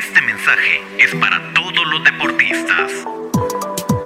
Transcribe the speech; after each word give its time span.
Este 0.00 0.22
mensaje 0.22 0.80
es 0.98 1.14
para 1.16 1.52
todos 1.52 1.86
los 1.88 2.02
deportistas. 2.02 2.90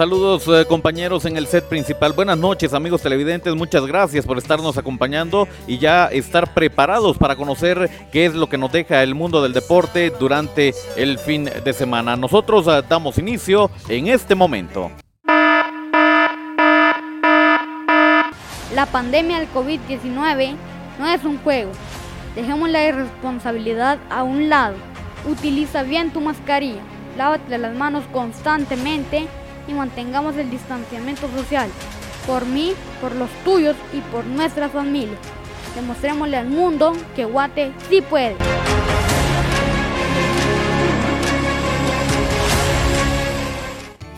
Saludos 0.00 0.48
eh, 0.48 0.64
compañeros 0.64 1.26
en 1.26 1.36
el 1.36 1.46
set 1.46 1.66
principal. 1.66 2.14
Buenas 2.14 2.38
noches 2.38 2.72
amigos 2.72 3.02
televidentes. 3.02 3.54
Muchas 3.54 3.84
gracias 3.84 4.24
por 4.24 4.38
estarnos 4.38 4.78
acompañando 4.78 5.46
y 5.66 5.76
ya 5.76 6.06
estar 6.06 6.54
preparados 6.54 7.18
para 7.18 7.36
conocer 7.36 7.90
qué 8.10 8.24
es 8.24 8.34
lo 8.34 8.48
que 8.48 8.56
nos 8.56 8.72
deja 8.72 9.02
el 9.02 9.14
mundo 9.14 9.42
del 9.42 9.52
deporte 9.52 10.08
durante 10.08 10.72
el 10.96 11.18
fin 11.18 11.44
de 11.44 11.72
semana. 11.74 12.16
Nosotros 12.16 12.66
eh, 12.66 12.82
damos 12.88 13.18
inicio 13.18 13.70
en 13.90 14.06
este 14.06 14.34
momento. 14.34 14.90
La 18.74 18.86
pandemia 18.90 19.38
del 19.38 19.52
COVID-19 19.52 20.54
no 20.98 21.08
es 21.08 21.22
un 21.24 21.36
juego. 21.42 21.72
Dejemos 22.34 22.70
la 22.70 22.88
irresponsabilidad 22.88 23.98
a 24.08 24.22
un 24.22 24.48
lado. 24.48 24.76
Utiliza 25.28 25.82
bien 25.82 26.10
tu 26.10 26.22
mascarilla. 26.22 26.80
Lávate 27.18 27.58
las 27.58 27.74
manos 27.74 28.04
constantemente 28.14 29.28
y 29.70 29.74
mantengamos 29.74 30.36
el 30.36 30.50
distanciamiento 30.50 31.28
social. 31.30 31.70
Por 32.26 32.44
mí, 32.44 32.74
por 33.00 33.14
los 33.14 33.30
tuyos 33.44 33.76
y 33.92 34.00
por 34.12 34.26
nuestra 34.26 34.68
familia. 34.68 35.16
Demostrémosle 35.74 36.36
al 36.36 36.48
mundo 36.48 36.92
que 37.14 37.24
Guate 37.24 37.72
sí 37.88 38.02
puede. 38.02 38.36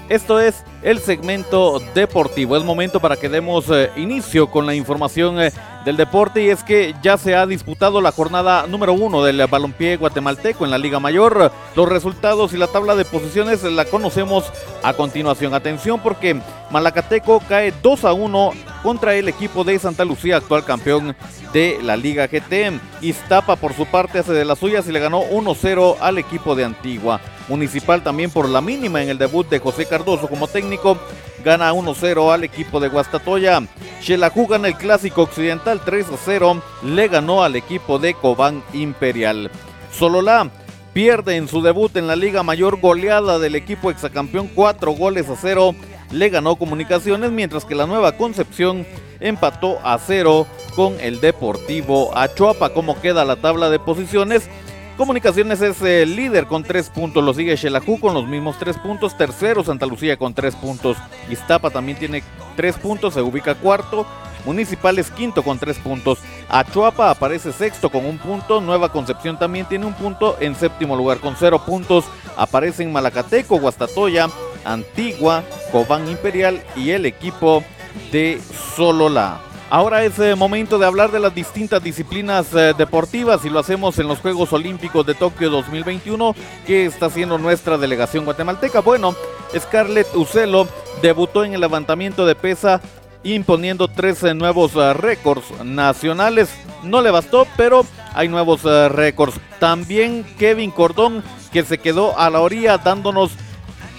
Esto 0.09 0.41
es 0.41 0.65
el 0.83 0.99
segmento 0.99 1.81
deportivo. 1.95 2.57
Es 2.57 2.65
momento 2.65 3.01
para 3.01 3.17
que 3.17 3.29
demos 3.29 3.67
eh, 3.71 3.91
inicio 3.97 4.51
con 4.51 4.67
la 4.67 4.75
información 4.75 5.41
eh, 5.41 5.53
del 5.85 5.97
deporte 5.97 6.43
y 6.43 6.51
es 6.51 6.63
que 6.63 6.95
ya 7.03 7.17
se 7.17 7.35
ha 7.35 7.47
disputado 7.47 8.01
la 8.01 8.13
jornada 8.13 8.67
número 8.67 8.93
uno 8.93 9.23
del 9.23 9.47
balompié 9.47 9.97
guatemalteco 9.97 10.65
en 10.65 10.71
la 10.71 10.79
Liga 10.79 11.01
Mayor. 11.01 11.53
Los 11.75 11.89
resultados 11.89 12.53
y 12.53 12.57
la 12.57 12.67
tabla 12.67 12.95
de 12.95 13.05
posiciones 13.05 13.63
la 13.63 13.85
conocemos 13.85 14.45
a 14.83 14.93
continuación. 14.93 15.55
Atención 15.55 16.01
porque 16.01 16.41
Malacateco 16.71 17.41
cae 17.49 17.73
2 17.83 18.05
a 18.05 18.13
1 18.13 18.53
contra 18.83 19.15
el 19.15 19.29
equipo 19.29 19.65
de 19.65 19.79
Santa 19.79 20.05
Lucía, 20.05 20.37
actual 20.37 20.65
campeón 20.65 21.15
de 21.53 21.79
la 21.83 21.97
Liga 21.97 22.27
GT. 22.27 22.81
Iztapa 23.01 23.57
por 23.57 23.75
su 23.75 23.87
parte 23.87 24.19
hace 24.19 24.33
de 24.33 24.45
las 24.45 24.59
suyas 24.59 24.89
y 24.89 24.93
le 24.93 25.01
ganó 25.01 25.23
1-0 25.23 25.97
al 26.01 26.19
equipo 26.19 26.55
de 26.55 26.65
Antigua. 26.65 27.21
Municipal 27.49 28.03
también 28.03 28.31
por 28.31 28.49
la 28.49 28.61
mínima 28.61 29.03
en 29.03 29.09
el 29.09 29.19
debut 29.19 29.49
de 29.49 29.59
José 29.59 29.87
Cardoso 29.87 30.29
como 30.29 30.49
técnico 30.49 30.99
gana 31.45 31.73
1-0 31.73 32.33
al 32.33 32.45
equipo 32.45 32.81
de 32.81 32.89
Guastatoya. 32.89 33.63
Xelajú 34.01 34.47
gana 34.47 34.69
el 34.69 34.77
clásico 34.77 35.23
occidental 35.23 35.81
3-0, 35.85 36.63
le 36.85 37.09
ganó 37.09 37.43
al 37.43 37.57
equipo 37.57 37.99
de 37.99 38.15
Cobán 38.15 38.63
Imperial. 38.73 39.51
Sololá 39.93 40.51
pierde 40.93 41.37
en 41.37 41.49
su 41.49 41.63
debut 41.63 41.97
en 41.97 42.07
la 42.07 42.17
Liga 42.17 42.43
Mayor 42.43 42.81
goleada 42.81 43.39
del 43.39 43.55
equipo 43.55 43.91
exacampeón 43.91 44.49
4 44.55 44.93
goles 44.93 45.29
a 45.29 45.37
0, 45.37 45.75
le 46.13 46.29
ganó 46.29 46.57
Comunicaciones, 46.57 47.31
mientras 47.31 47.65
que 47.65 47.75
la 47.75 47.87
Nueva 47.87 48.13
Concepción 48.13 48.87
empató 49.21 49.79
a 49.83 49.99
0 49.99 50.47
con 50.77 50.99
el 51.01 51.21
Deportivo 51.21 52.17
Achuapa. 52.17 52.71
¿Cómo 52.71 53.01
queda 53.01 53.25
la 53.25 53.37
tabla 53.37 53.71
de 53.71 53.79
posiciones? 53.79 54.49
Comunicaciones 54.97 55.63
es 55.63 55.81
el 55.81 56.15
líder 56.15 56.47
con 56.47 56.65
tres 56.65 56.91
puntos, 56.91 57.25
lo 57.25 57.33
sigue 57.33 57.57
Xelajú 57.57 57.99
con 57.99 58.13
los 58.13 58.27
mismos 58.29 58.59
tres 58.59 58.77
puntos, 58.77 59.17
tercero 59.17 59.65
Santa 59.65 59.87
Lucía 59.87 60.19
con 60.19 60.35
tres 60.35 60.55
puntos, 60.55 60.99
Iztapa 61.31 61.71
también 61.71 61.99
tiene 61.99 62.23
tres 62.57 62.77
puntos, 62.77 63.15
se 63.15 63.23
ubica 63.23 63.55
cuarto, 63.55 64.07
Municipal 64.45 64.99
es 64.99 65.11
quinto 65.11 65.43
con 65.43 65.59
tres 65.59 65.79
puntos, 65.79 66.19
Achuapa 66.51 67.11
aparece 67.11 67.53
sexto 67.53 67.89
con 67.89 68.05
un 68.05 68.19
punto, 68.19 68.61
Nueva 68.61 68.93
Concepción 68.93 69.39
también 69.39 69.67
tiene 69.67 69.87
un 69.87 69.95
punto, 69.95 70.37
en 70.41 70.55
séptimo 70.55 70.95
lugar 70.95 71.19
con 71.21 71.37
cero 71.37 71.63
puntos 71.65 72.05
aparecen 72.37 72.93
Malacateco, 72.93 73.59
Guastatoya, 73.59 74.29
Antigua, 74.65 75.45
Cobán 75.71 76.09
Imperial 76.09 76.63
y 76.77 76.91
el 76.91 77.07
equipo 77.07 77.65
de 78.11 78.41
Solola. 78.77 79.41
Ahora 79.73 80.05
es 80.05 80.19
eh, 80.19 80.35
momento 80.35 80.79
de 80.79 80.85
hablar 80.85 81.11
de 81.11 81.19
las 81.19 81.35
distintas 81.35 81.83
disciplinas 81.83 82.53
eh, 82.53 82.75
deportivas 82.77 83.43
y 83.47 83.49
lo 83.49 83.59
hacemos 83.59 83.99
en 83.99 84.07
los 84.07 84.19
Juegos 84.19 84.53
Olímpicos 84.53 85.07
de 85.07 85.15
Tokio 85.15 85.49
2021 85.49 86.37
que 86.67 86.85
está 86.85 87.07
haciendo 87.07 87.39
nuestra 87.39 87.79
delegación 87.79 88.27
guatemalteca. 88.27 88.81
Bueno, 88.81 89.15
Scarlett 89.59 90.15
Ucelo 90.15 90.69
debutó 91.01 91.43
en 91.43 91.55
el 91.55 91.63
levantamiento 91.63 92.27
de 92.27 92.35
pesa 92.35 92.83
imponiendo 93.23 93.89
13 93.89 94.35
nuevos 94.35 94.77
eh, 94.77 94.93
récords 94.93 95.47
nacionales. 95.65 96.51
No 96.83 97.01
le 97.01 97.11
bastó, 97.11 97.47
pero 97.57 97.87
hay 98.13 98.29
nuevos 98.29 98.65
récords. 98.65 99.41
También 99.59 100.27
Kevin 100.39 100.71
Cordón 100.71 101.25
que 101.51 101.65
se 101.65 101.79
quedó 101.79 102.19
a 102.19 102.29
la 102.29 102.41
orilla 102.41 102.77
dándonos 102.77 103.33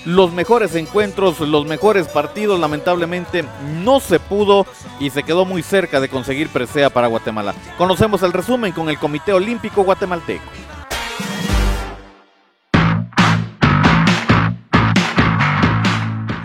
los 0.05 0.33
mejores 0.33 0.75
encuentros, 0.75 1.39
los 1.39 1.65
mejores 1.65 2.07
partidos, 2.07 2.59
lamentablemente 2.59 3.43
no 3.83 3.99
se 3.99 4.19
pudo 4.19 4.65
y 4.99 5.09
se 5.09 5.23
quedó 5.23 5.45
muy 5.45 5.63
cerca 5.63 5.99
de 5.99 6.09
conseguir 6.09 6.49
presea 6.49 6.89
para 6.89 7.07
Guatemala. 7.07 7.53
Conocemos 7.77 8.23
el 8.23 8.33
resumen 8.33 8.71
con 8.73 8.89
el 8.89 8.97
Comité 8.97 9.33
Olímpico 9.33 9.83
Guatemalteco. 9.83 10.43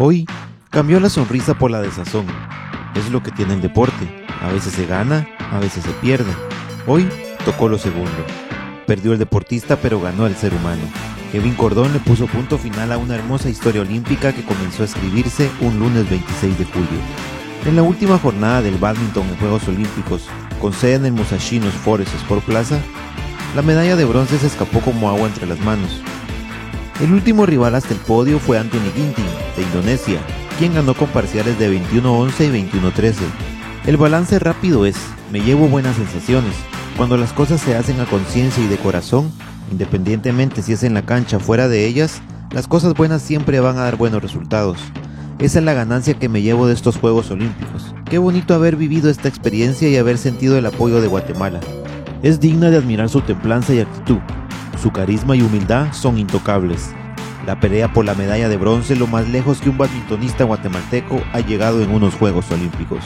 Hoy 0.01 0.27
cambió 0.71 1.01
la 1.01 1.11
sonrisa 1.11 1.55
por 1.55 1.73
la 1.73 1.81
desazón. 1.81 2.27
Es 2.95 3.11
lo 3.11 3.23
que 3.23 3.33
tiene 3.33 3.55
el 3.55 3.61
deporte. 3.61 4.25
A 4.41 4.53
veces 4.53 4.73
se 4.73 4.87
gana, 4.87 5.29
a 5.51 5.59
veces 5.59 5.83
se 5.83 5.91
pierde. 5.95 6.31
Hoy 6.87 7.09
tocó 7.45 7.69
lo 7.69 7.79
segundo. 7.79 8.11
Perdió 8.87 9.13
el 9.13 9.19
deportista 9.19 9.77
pero 9.77 10.01
ganó 10.01 10.27
el 10.27 10.37
ser 10.37 10.55
humano. 10.55 10.83
Kevin 11.33 11.55
Cordón 11.55 11.93
le 11.93 11.99
puso 12.01 12.27
punto 12.27 12.57
final 12.57 12.91
a 12.91 12.99
una 12.99 13.15
hermosa 13.15 13.51
historia 13.51 13.83
olímpica 13.83 14.33
que 14.33 14.45
comenzó 14.45 14.83
a 14.83 14.87
escribirse 14.87 15.51
un 15.61 15.79
lunes 15.79 16.09
26 16.09 16.59
de 16.59 16.65
julio. 16.65 16.99
En 17.67 17.77
la 17.77 17.83
última 17.83 18.19
jornada 18.19 18.63
del 18.63 18.77
badminton 18.77 19.29
en 19.29 19.37
Juegos 19.37 19.69
Olímpicos, 19.69 20.27
con 20.59 20.73
sede 20.73 20.95
en 20.95 21.07
el 21.07 21.13
Musashinos 21.13 21.75
Forest 21.75 22.15
Sport 22.15 22.45
Plaza, 22.45 22.79
la 23.55 23.63
medalla 23.63 23.97
de 23.97 24.07
bronce 24.07 24.39
se 24.39 24.47
escapó 24.47 24.81
como 24.81 25.11
agua 25.11 25.29
entre 25.29 25.47
las 25.47 25.61
manos. 25.61 26.01
El 27.01 27.13
último 27.13 27.45
rival 27.45 27.75
hasta 27.75 27.93
el 27.93 28.01
podio 28.01 28.39
fue 28.39 28.59
Anthony 28.59 28.91
Ginting, 28.95 29.25
de 29.57 29.63
Indonesia, 29.63 30.21
quien 30.59 30.75
ganó 30.75 30.95
con 30.95 31.09
parciales 31.09 31.59
de 31.59 31.71
21-11 31.71 32.31
y 32.41 32.79
21-13. 32.79 33.15
El 33.87 33.97
balance 33.99 34.39
rápido 34.39 34.87
es, 34.87 34.97
me 35.31 35.41
llevo 35.41 35.69
buenas 35.69 35.97
sensaciones. 35.97 36.55
Cuando 36.99 37.17
las 37.17 37.33
cosas 37.33 37.63
se 37.63 37.75
hacen 37.75 37.99
a 38.01 38.05
conciencia 38.05 38.63
y 38.63 38.67
de 38.67 38.77
corazón, 38.77 39.33
Independientemente 39.71 40.63
si 40.63 40.73
es 40.73 40.83
en 40.83 40.95
la 40.95 41.03
cancha 41.03 41.37
o 41.37 41.41
fuera 41.41 41.69
de 41.69 41.87
ellas, 41.87 42.23
las 42.53 42.67
cosas 42.67 42.95
buenas 42.95 43.23
siempre 43.23 43.61
van 43.61 43.77
a 43.77 43.83
dar 43.83 43.97
buenos 43.97 44.23
resultados. 44.23 44.79
Esa 45.39 45.59
es 45.59 45.65
la 45.65 45.75
ganancia 45.75 46.15
que 46.15 46.29
me 46.29 46.43
llevo 46.43 46.67
de 46.67 46.75
estos 46.75 46.97
Juegos 46.97 47.31
Olímpicos. 47.31 47.95
Qué 48.07 48.19
bonito 48.19 48.55
haber 48.55 48.77
vivido 48.77 49.11
esta 49.11 49.29
experiencia 49.29 49.89
y 49.89 49.97
haber 49.97 50.19
sentido 50.19 50.57
el 50.57 50.67
apoyo 50.67 51.01
de 51.01 51.07
Guatemala. 51.07 51.61
Es 52.23 52.41
digna 52.41 52.71
de 52.71 52.79
admirar 52.79 53.09
su 53.09 53.21
templanza 53.21 53.75
y 53.75 53.81
actitud. 53.81 54.19
Su 54.83 54.91
carisma 54.91 55.37
y 55.37 55.43
humildad 55.43 55.93
son 55.93 56.19
intocables. 56.19 56.91
La 57.47 57.61
pelea 57.61 57.93
por 57.93 58.05
la 58.05 58.15
medalla 58.15 58.49
de 58.49 58.57
bronce 58.57 58.97
lo 58.97 59.07
más 59.07 59.29
lejos 59.29 59.61
que 59.61 59.71
un 59.71 59.79
badmintonista 59.79 60.45
guatemalteco 60.45 61.21
ha 61.33 61.41
llegado 61.41 61.83
en 61.83 61.91
unos 61.91 62.15
Juegos 62.15 62.51
Olímpicos. 62.51 63.05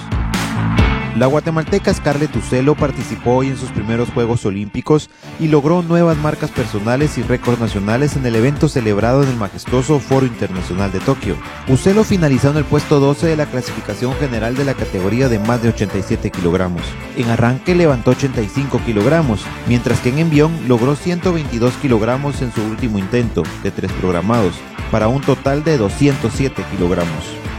La 1.16 1.26
guatemalteca 1.26 1.92
Scarlett 1.92 2.34
Ucelo 2.34 2.74
participó 2.74 3.36
hoy 3.36 3.48
en 3.48 3.58
sus 3.58 3.70
primeros 3.70 4.08
Juegos 4.08 4.46
Olímpicos 4.46 5.10
y 5.38 5.48
logró 5.48 5.82
nuevas 5.82 6.16
marcas 6.16 6.50
personales 6.50 7.18
y 7.18 7.22
récords 7.22 7.60
nacionales 7.60 8.16
en 8.16 8.24
el 8.24 8.34
evento 8.34 8.66
celebrado 8.66 9.22
en 9.22 9.28
el 9.28 9.36
majestuoso 9.36 10.00
Foro 10.00 10.24
Internacional 10.24 10.90
de 10.90 11.00
Tokio. 11.00 11.36
Ucelo 11.68 12.04
finalizó 12.04 12.50
en 12.50 12.56
el 12.56 12.64
puesto 12.64 12.98
12 12.98 13.26
de 13.26 13.36
la 13.36 13.44
clasificación 13.44 14.14
general 14.14 14.56
de 14.56 14.64
la 14.64 14.72
categoría 14.72 15.28
de 15.28 15.38
más 15.38 15.62
de 15.62 15.68
87 15.68 16.30
kilogramos. 16.30 16.82
En 17.18 17.28
arranque 17.28 17.74
levantó 17.74 18.12
85 18.12 18.80
kilogramos, 18.86 19.44
mientras 19.68 20.00
que 20.00 20.08
en 20.08 20.18
envión 20.18 20.66
logró 20.66 20.96
122 20.96 21.74
kilogramos 21.74 22.40
en 22.40 22.54
su 22.54 22.62
último 22.62 22.98
intento, 22.98 23.42
de 23.62 23.70
tres 23.70 23.92
programados, 23.92 24.54
para 24.90 25.08
un 25.08 25.20
total 25.20 25.62
de 25.62 25.76
207 25.76 26.64
kilogramos. 26.70 27.51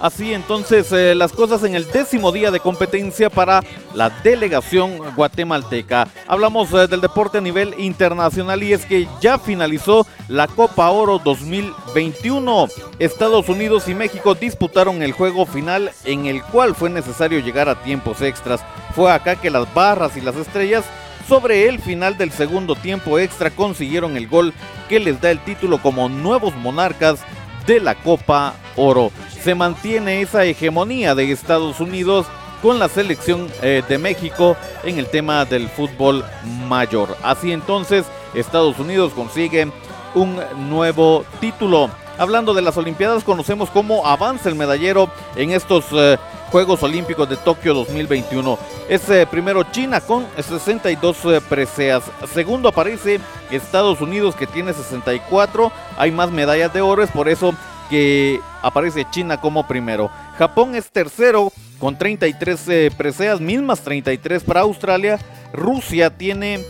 Así 0.00 0.32
entonces 0.32 0.90
eh, 0.92 1.14
las 1.14 1.32
cosas 1.32 1.62
en 1.62 1.74
el 1.74 1.90
décimo 1.90 2.32
día 2.32 2.50
de 2.50 2.58
competencia 2.58 3.28
para 3.28 3.62
la 3.94 4.08
delegación 4.08 4.98
guatemalteca. 5.14 6.08
Hablamos 6.26 6.72
eh, 6.72 6.86
del 6.86 7.02
deporte 7.02 7.36
a 7.36 7.42
nivel 7.42 7.74
internacional 7.76 8.62
y 8.62 8.72
es 8.72 8.86
que 8.86 9.06
ya 9.20 9.38
finalizó 9.38 10.06
la 10.28 10.46
Copa 10.46 10.88
Oro 10.88 11.20
2021. 11.22 12.68
Estados 12.98 13.46
Unidos 13.50 13.88
y 13.88 13.94
México 13.94 14.34
disputaron 14.34 15.02
el 15.02 15.12
juego 15.12 15.44
final 15.44 15.90
en 16.04 16.24
el 16.24 16.42
cual 16.44 16.74
fue 16.74 16.88
necesario 16.88 17.40
llegar 17.40 17.68
a 17.68 17.82
tiempos 17.82 18.22
extras. 18.22 18.62
Fue 18.94 19.12
acá 19.12 19.36
que 19.36 19.50
las 19.50 19.72
barras 19.74 20.16
y 20.16 20.22
las 20.22 20.36
estrellas 20.36 20.84
sobre 21.28 21.68
el 21.68 21.78
final 21.78 22.16
del 22.16 22.32
segundo 22.32 22.74
tiempo 22.74 23.18
extra 23.18 23.50
consiguieron 23.50 24.16
el 24.16 24.28
gol 24.28 24.54
que 24.88 24.98
les 24.98 25.20
da 25.20 25.30
el 25.30 25.40
título 25.40 25.76
como 25.76 26.08
nuevos 26.08 26.56
monarcas 26.56 27.20
de 27.66 27.80
la 27.80 27.94
Copa 27.94 28.54
Oro 28.76 29.12
se 29.42 29.54
mantiene 29.54 30.20
esa 30.20 30.44
hegemonía 30.44 31.14
de 31.14 31.30
Estados 31.30 31.80
Unidos 31.80 32.26
con 32.62 32.78
la 32.78 32.88
selección 32.88 33.48
eh, 33.62 33.82
de 33.88 33.98
México 33.98 34.56
en 34.84 34.98
el 34.98 35.06
tema 35.06 35.44
del 35.44 35.68
fútbol 35.68 36.24
mayor. 36.68 37.16
Así 37.22 37.52
entonces, 37.52 38.04
Estados 38.34 38.78
Unidos 38.78 39.12
consigue 39.14 39.70
un 40.14 40.38
nuevo 40.68 41.24
título. 41.40 41.90
Hablando 42.18 42.52
de 42.52 42.60
las 42.60 42.76
Olimpiadas, 42.76 43.24
conocemos 43.24 43.70
cómo 43.70 44.06
avanza 44.06 44.50
el 44.50 44.54
medallero 44.54 45.08
en 45.36 45.52
estos 45.52 45.86
eh, 45.92 46.18
Juegos 46.50 46.82
Olímpicos 46.82 47.26
de 47.30 47.38
Tokio 47.38 47.72
2021. 47.72 48.58
Es 48.90 49.08
eh, 49.08 49.26
primero 49.30 49.62
China 49.70 50.02
con 50.02 50.26
62 50.36 51.42
preseas. 51.48 52.02
Segundo 52.34 52.68
aparece 52.68 53.20
Estados 53.50 54.02
Unidos 54.02 54.34
que 54.34 54.46
tiene 54.46 54.74
64. 54.74 55.72
Hay 55.96 56.10
más 56.10 56.30
medallas 56.30 56.74
de 56.74 56.82
oro, 56.82 57.02
es 57.02 57.10
por 57.10 57.28
eso 57.28 57.54
que 57.90 58.40
aparece 58.62 59.06
China 59.10 59.40
como 59.40 59.66
primero. 59.66 60.10
Japón 60.38 60.74
es 60.74 60.90
tercero 60.90 61.52
con 61.78 61.98
33 61.98 62.68
eh, 62.68 62.90
preseas, 62.96 63.40
mismas 63.40 63.80
33 63.82 64.44
para 64.44 64.60
Australia. 64.60 65.18
Rusia 65.52 66.16
tiene 66.16 66.64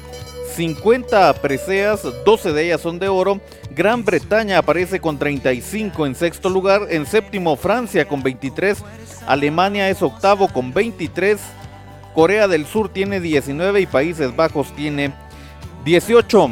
50 0.56 1.34
preseas, 1.34 2.02
12 2.24 2.52
de 2.52 2.64
ellas 2.64 2.80
son 2.80 2.98
de 2.98 3.08
oro. 3.08 3.40
Gran 3.70 4.04
Bretaña 4.04 4.58
aparece 4.58 5.00
con 5.00 5.18
35 5.18 6.06
en 6.06 6.14
sexto 6.14 6.48
lugar. 6.48 6.86
En 6.90 7.06
séptimo 7.06 7.54
Francia 7.56 8.08
con 8.08 8.22
23. 8.22 8.82
Alemania 9.26 9.90
es 9.90 10.02
octavo 10.02 10.48
con 10.48 10.72
23. 10.72 11.38
Corea 12.14 12.48
del 12.48 12.66
Sur 12.66 12.88
tiene 12.88 13.20
19 13.20 13.82
y 13.82 13.86
Países 13.86 14.34
Bajos 14.34 14.74
tiene 14.74 15.12
18 15.84 16.50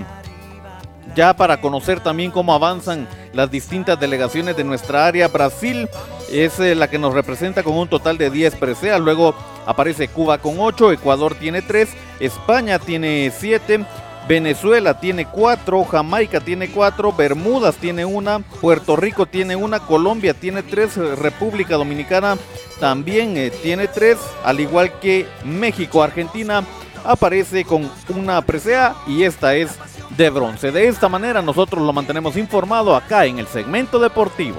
ya 1.14 1.34
para 1.34 1.60
conocer 1.60 2.00
también 2.00 2.30
cómo 2.30 2.54
avanzan 2.54 3.08
las 3.32 3.50
distintas 3.50 3.98
delegaciones 3.98 4.56
de 4.56 4.64
nuestra 4.64 5.06
área. 5.06 5.28
Brasil 5.28 5.88
es 6.30 6.58
eh, 6.60 6.74
la 6.74 6.88
que 6.88 6.98
nos 6.98 7.14
representa 7.14 7.62
con 7.62 7.74
un 7.74 7.88
total 7.88 8.18
de 8.18 8.30
10 8.30 8.56
preseas. 8.56 9.00
Luego 9.00 9.34
aparece 9.66 10.08
Cuba 10.08 10.38
con 10.38 10.56
8, 10.58 10.92
Ecuador 10.92 11.34
tiene 11.34 11.62
3, 11.62 11.88
España 12.20 12.78
tiene 12.78 13.32
7. 13.36 13.84
Venezuela 14.28 15.00
tiene 15.00 15.24
4, 15.24 15.84
Jamaica 15.84 16.40
tiene 16.40 16.68
4, 16.68 17.14
Bermudas 17.14 17.76
tiene 17.76 18.04
una, 18.04 18.40
Puerto 18.40 18.94
Rico 18.94 19.24
tiene 19.24 19.56
una, 19.56 19.80
Colombia 19.80 20.34
tiene 20.34 20.62
3, 20.62 21.18
República 21.18 21.76
Dominicana 21.76 22.36
también 22.78 23.38
eh, 23.38 23.50
tiene 23.50 23.88
3, 23.88 24.18
al 24.44 24.60
igual 24.60 25.00
que 25.00 25.26
México, 25.44 26.02
Argentina 26.02 26.62
aparece 27.04 27.64
con 27.64 27.90
una 28.14 28.42
presea 28.42 28.94
y 29.06 29.22
esta 29.22 29.54
es 29.54 29.70
de 30.16 30.30
bronce. 30.30 30.72
De 30.72 30.88
esta 30.88 31.08
manera 31.08 31.42
nosotros 31.42 31.82
lo 31.82 31.92
mantenemos 31.92 32.36
informado 32.36 32.94
acá 32.94 33.26
en 33.26 33.38
el 33.38 33.46
segmento 33.46 33.98
deportivo. 33.98 34.58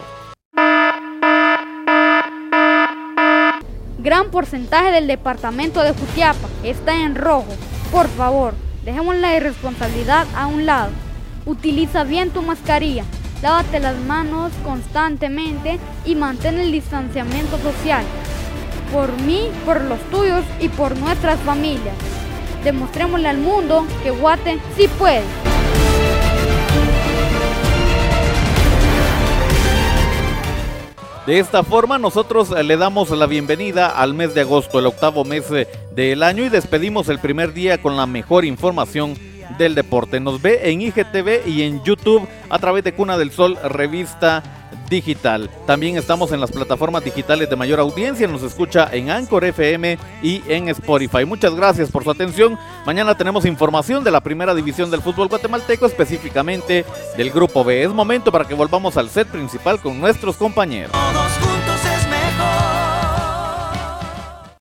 Gran 4.01 4.31
porcentaje 4.31 4.91
del 4.91 5.07
departamento 5.07 5.81
de 5.81 5.91
Jutiapa 5.93 6.47
está 6.63 6.95
en 6.95 7.15
rojo. 7.15 7.53
Por 7.91 8.07
favor, 8.07 8.53
dejemos 8.85 9.15
la 9.15 9.35
irresponsabilidad 9.35 10.25
a 10.35 10.47
un 10.47 10.65
lado. 10.65 10.91
Utiliza 11.45 12.05
bien 12.05 12.29
tu 12.29 12.41
mascarilla, 12.41 13.03
lávate 13.41 13.79
las 13.79 13.97
manos 13.97 14.53
constantemente 14.63 15.79
y 16.05 16.15
mantén 16.15 16.59
el 16.59 16.71
distanciamiento 16.71 17.57
social. 17.57 18.05
Por 18.93 19.11
mí, 19.21 19.49
por 19.65 19.81
los 19.81 19.99
tuyos 20.11 20.43
y 20.61 20.69
por 20.69 20.95
nuestras 20.97 21.39
familias. 21.41 22.08
Demostrémosle 22.63 23.29
al 23.29 23.37
mundo 23.37 23.85
que 24.03 24.11
Guate 24.11 24.59
sí 24.75 24.87
puede. 24.97 25.23
De 31.25 31.37
esta 31.37 31.63
forma 31.63 31.99
nosotros 31.99 32.49
le 32.49 32.75
damos 32.75 33.11
la 33.11 33.27
bienvenida 33.27 33.87
al 33.87 34.15
mes 34.15 34.33
de 34.33 34.41
agosto, 34.41 34.79
el 34.79 34.87
octavo 34.87 35.23
mes 35.23 35.45
del 35.91 36.23
año 36.23 36.43
y 36.43 36.49
despedimos 36.49 37.07
el 37.07 37.19
primer 37.19 37.53
día 37.53 37.79
con 37.79 37.95
la 37.95 38.07
mejor 38.07 38.45
información 38.45 39.15
del 39.59 39.75
deporte. 39.75 40.19
Nos 40.19 40.41
ve 40.41 40.71
en 40.71 40.81
IGTV 40.81 41.47
y 41.47 41.61
en 41.61 41.83
YouTube 41.83 42.27
a 42.49 42.57
través 42.57 42.83
de 42.83 42.93
Cuna 42.93 43.17
del 43.17 43.31
Sol, 43.31 43.59
revista 43.63 44.41
digital. 44.89 45.49
También 45.65 45.97
estamos 45.97 46.31
en 46.31 46.41
las 46.41 46.51
plataformas 46.51 47.03
digitales 47.03 47.49
de 47.49 47.55
mayor 47.55 47.79
audiencia, 47.79 48.27
nos 48.27 48.43
escucha 48.43 48.89
en 48.91 49.09
Anchor 49.09 49.45
FM 49.45 49.97
y 50.21 50.41
en 50.47 50.69
Spotify. 50.69 51.25
Muchas 51.25 51.53
gracias 51.55 51.91
por 51.91 52.03
su 52.03 52.11
atención. 52.11 52.57
Mañana 52.85 53.15
tenemos 53.15 53.45
información 53.45 54.03
de 54.03 54.11
la 54.11 54.21
primera 54.21 54.53
división 54.53 54.91
del 54.91 55.01
fútbol 55.01 55.27
guatemalteco, 55.27 55.85
específicamente 55.85 56.85
del 57.17 57.31
Grupo 57.31 57.63
B. 57.63 57.83
Es 57.83 57.89
momento 57.89 58.31
para 58.31 58.45
que 58.45 58.53
volvamos 58.53 58.97
al 58.97 59.09
set 59.09 59.27
principal 59.27 59.79
con 59.79 59.99
nuestros 59.99 60.35
compañeros. 60.37 60.91